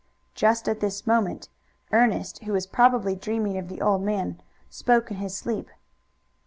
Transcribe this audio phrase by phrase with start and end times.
[0.33, 1.47] Just at this moment
[1.91, 5.69] Ernest, who was probably dreaming of the old man, spoke in his sleep.